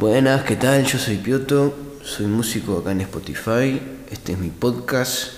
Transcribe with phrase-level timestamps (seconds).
[0.00, 0.86] Buenas, ¿qué tal?
[0.86, 5.32] Yo soy Pioto, soy músico acá en Spotify, este es mi podcast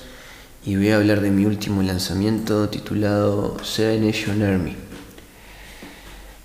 [0.65, 4.77] y voy a hablar de mi último lanzamiento titulado Seven Nation Army.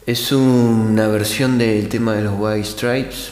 [0.07, 3.29] Es una versión del tema de los White Stripes.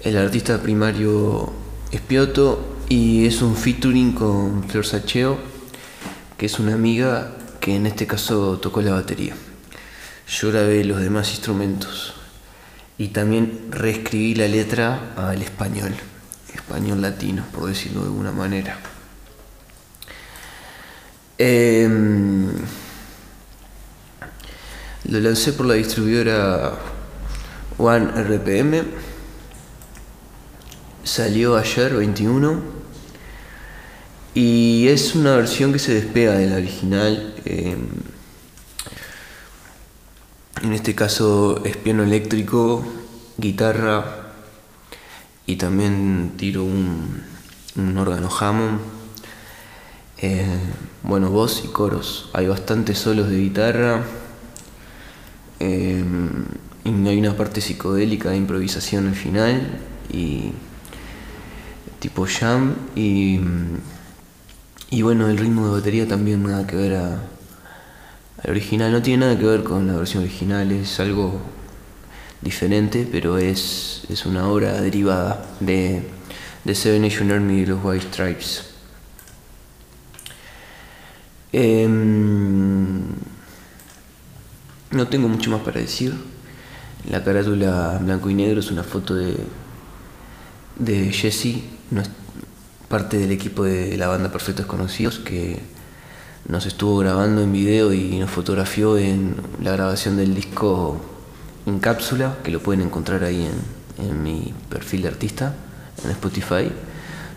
[0.00, 1.52] El artista primario
[1.92, 5.38] es Pioto y es un featuring con Flor Sacheo,
[6.36, 9.36] que es una amiga que en este caso tocó la batería.
[10.26, 12.14] Yo grabé los demás instrumentos
[13.02, 15.92] y también reescribí la letra al español,
[16.54, 18.78] español latino, por decirlo de alguna manera.
[21.36, 22.46] Em,
[25.06, 26.74] lo lancé por la distribuidora
[27.76, 28.84] One RPM.
[31.02, 32.62] Salió ayer 21
[34.32, 37.34] y es una versión que se despega de la original.
[37.46, 37.88] Em,
[40.62, 42.84] en este caso es piano eléctrico,
[43.36, 44.32] guitarra
[45.44, 48.80] y también tiro un, órgano Hammond.
[50.18, 50.46] Eh,
[51.02, 52.30] bueno, voz y coros.
[52.32, 54.04] Hay bastantes solos de guitarra.
[55.58, 56.04] Eh,
[56.84, 59.80] y hay una parte psicodélica de improvisación al final.
[60.12, 60.52] Y
[61.98, 62.76] tipo jam.
[62.94, 63.40] Y,
[64.90, 67.22] y bueno, el ritmo de batería también nada que ver a,
[68.42, 68.92] al original.
[68.92, 70.70] No tiene nada que ver con la versión original.
[70.72, 71.40] Es algo
[72.40, 76.02] diferente, pero es, es una obra derivada de,
[76.64, 78.72] de Seven Nation Army y los White Stripes.
[81.52, 83.02] Em,
[84.90, 86.14] no tengo mucho más para decir.
[87.10, 89.36] La carátula blanco y negro es una foto de,
[90.78, 91.62] de Jesse,
[92.88, 95.60] parte del equipo de la banda Perfectos Conocidos, que
[96.48, 101.00] nos estuvo grabando en video y nos fotografió en la grabación del disco
[101.66, 105.54] en cápsula, que lo pueden encontrar ahí en, en mi perfil de artista,
[106.04, 106.70] en Spotify,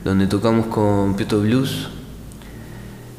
[0.03, 1.89] donde tocamos con Pieto Blues,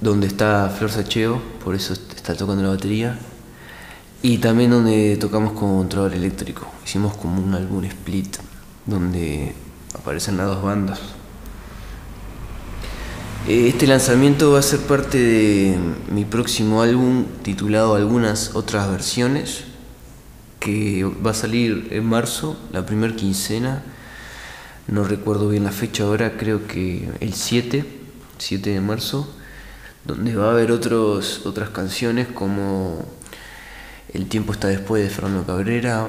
[0.00, 3.18] donde está Flor Sacheo, por eso está tocando la batería,
[4.22, 6.66] y también donde tocamos con controlador eléctrico.
[6.84, 8.36] Hicimos como un álbum split
[8.84, 9.54] donde
[9.94, 11.00] aparecen las dos bandas.
[13.48, 15.78] Este lanzamiento va a ser parte de
[16.10, 19.62] mi próximo álbum titulado Algunas otras versiones,
[20.58, 23.84] que va a salir en marzo, la primera quincena.
[24.88, 27.84] No recuerdo bien la fecha ahora, creo que el 7,
[28.38, 29.32] 7 de marzo
[30.04, 33.04] donde va a haber otras canciones como
[34.12, 36.08] El tiempo está después de Fernando Cabrera,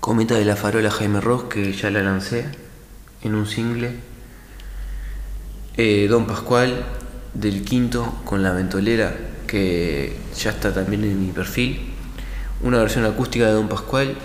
[0.00, 2.44] Cometa de la Farola Jaime Ross, que ya la lancé
[3.22, 4.10] en un single,
[5.76, 6.84] eh, Don Pascual
[7.34, 9.16] del Quinto con la Ventolera,
[9.46, 11.80] que ya está también en mi perfil,
[12.62, 14.16] una versión acústica de Don Pascual,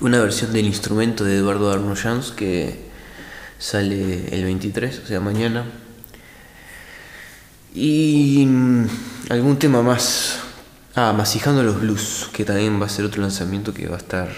[0.00, 2.86] una versión del instrumento de Eduardo Arnoyanz que
[3.58, 5.64] sale el 23, o sea, mañana.
[7.74, 8.86] Y mm,
[9.30, 10.40] algún tema más.
[10.94, 14.30] Ah, Masijando los Blues, que también va a ser otro lanzamiento que va a estar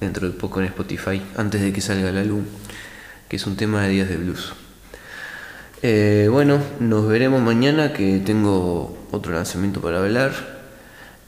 [0.00, 2.42] dentro de poco en Spotify, antes de que salga el álbum,
[3.28, 4.52] que es un tema de Días de Blues.
[5.84, 10.32] Eh, bueno, nos veremos mañana que tengo otro lanzamiento para hablar.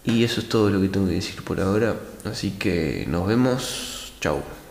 [0.04, 1.97] Y eso es todo lo que tengo que decir por ahora.
[2.25, 4.12] Así que nos vemos.
[4.20, 4.63] Chao.